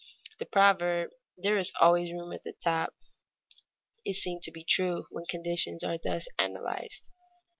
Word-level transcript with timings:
The 0.39 0.47
proverb, 0.47 1.11
"There's 1.37 1.71
always 1.79 2.11
room 2.11 2.33
at 2.33 2.43
the 2.43 2.53
top," 2.53 2.95
is 4.03 4.19
seen 4.19 4.41
to 4.41 4.51
be 4.51 4.63
true 4.63 5.05
when 5.11 5.25
conditions 5.29 5.83
are 5.83 5.99
thus 5.99 6.27
analyzed. 6.39 7.09